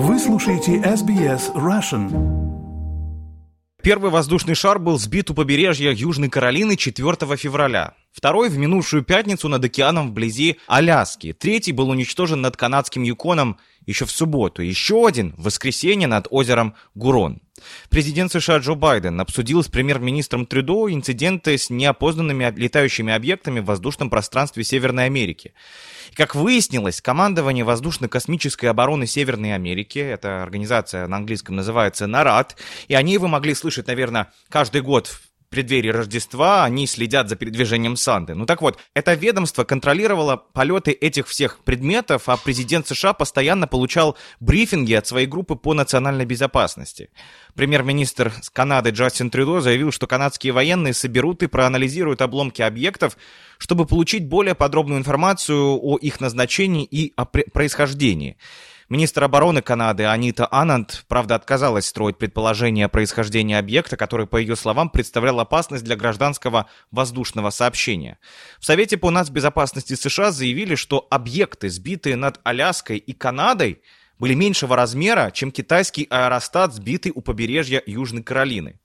[0.00, 2.08] Вы слушаете SBS Russian.
[3.82, 7.94] Первый воздушный шар был сбит у побережья Южной Каролины 4 февраля.
[8.12, 11.32] Второй в минувшую пятницу над океаном вблизи Аляски.
[11.32, 14.62] Третий был уничтожен над канадским Юконом еще в субботу.
[14.62, 17.40] Еще один в воскресенье над озером Гурон.
[17.90, 24.10] Президент США Джо Байден обсудил с премьер-министром Трюдо инциденты с неопознанными летающими объектами в воздушном
[24.10, 25.52] пространстве Северной Америки.
[26.12, 32.56] И, как выяснилось, командование воздушно-космической обороны Северной Америки, эта организация на английском называется НАРАД,
[32.88, 35.18] и о ней вы могли слышать, наверное, каждый год
[35.50, 38.34] преддверии Рождества они следят за передвижением Санты.
[38.34, 44.16] Ну так вот, это ведомство контролировало полеты этих всех предметов, а президент США постоянно получал
[44.40, 47.10] брифинги от своей группы по национальной безопасности.
[47.54, 53.16] Премьер-министр Канады Джастин Трюдо заявил, что канадские военные соберут и проанализируют обломки объектов,
[53.58, 58.36] чтобы получить более подробную информацию о их назначении и о происхождении.
[58.90, 64.56] Министр обороны Канады Анита Ананд, правда, отказалась строить предположение о происхождении объекта, который, по ее
[64.56, 68.18] словам, представлял опасность для гражданского воздушного сообщения.
[68.58, 73.82] В Совете по нацбезопасности США заявили, что объекты, сбитые над Аляской и Канадой,
[74.18, 78.80] были меньшего размера, чем китайский аэростат, сбитый у побережья Южной Каролины.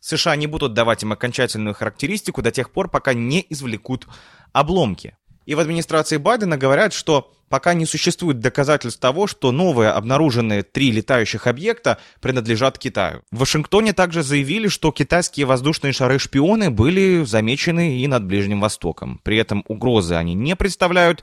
[0.00, 4.06] США не будут давать им окончательную характеристику до тех пор, пока не извлекут
[4.52, 5.16] обломки.
[5.46, 10.90] И в администрации Байдена говорят, что пока не существует доказательств того, что новые обнаруженные три
[10.90, 13.22] летающих объекта принадлежат Китаю.
[13.30, 19.20] В Вашингтоне также заявили, что китайские воздушные шары-шпионы были замечены и над Ближним Востоком.
[19.22, 21.22] При этом угрозы они не представляют,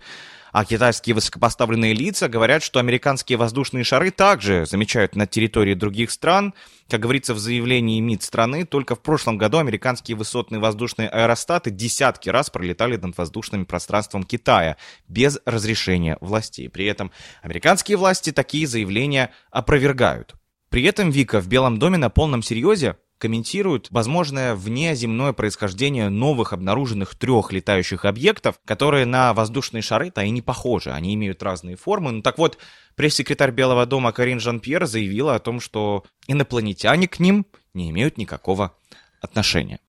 [0.54, 6.54] а китайские высокопоставленные лица говорят, что американские воздушные шары также замечают на территории других стран.
[6.88, 12.30] Как говорится в заявлении МИД страны, только в прошлом году американские высотные воздушные аэростаты десятки
[12.30, 16.70] раз пролетали над воздушным пространством Китая без разрешения властей.
[16.70, 20.36] При этом американские власти такие заявления опровергают.
[20.70, 27.16] При этом Вика в Белом доме на полном серьезе комментируют возможное внеземное происхождение новых обнаруженных
[27.16, 32.12] трех летающих объектов, которые на воздушные шары-то и не похожи, они имеют разные формы.
[32.12, 32.58] Ну так вот,
[32.98, 38.76] пресс-секретарь Белого дома Карин Жан-Пьер заявила о том, что инопланетяне к ним не имеют никакого
[39.22, 39.80] отношения.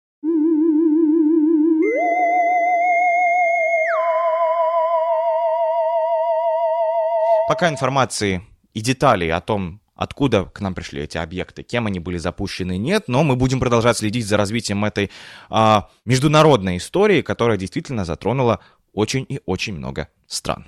[7.49, 12.19] Пока информации и деталей о том, откуда к нам пришли эти объекты, кем они были
[12.19, 15.11] запущены, нет, но мы будем продолжать следить за развитием этой
[15.51, 18.61] а, международной истории, которая действительно затронула
[18.93, 20.67] очень и очень много стран.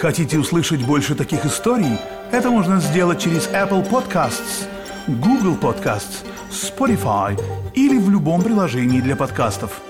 [0.00, 1.98] Хотите услышать больше таких историй?
[2.30, 4.68] Это можно сделать через Apple Podcasts,
[5.08, 7.36] Google Podcasts, Spotify
[7.74, 9.82] или в любом приложении для подкастов–